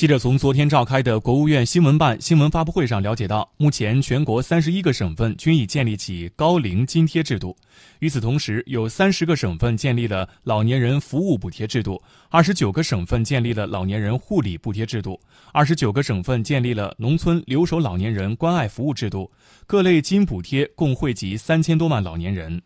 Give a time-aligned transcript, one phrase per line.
[0.00, 7.54] 记者从昨天召开的国务院新闻办新闻发布会上了解到目前全国三十一个省份均已建立起高龄津贴制度。
[7.98, 15.20] 与此同时有三十个省份建立了老年人服务补贴制度二十九个省份建立了老年人护理补贴制度
[15.52, 19.30] 二十九个省份建立了农村留守老年人关爱服务制度
[19.66, 22.62] 各类津补贴共惠及三千多万老年人。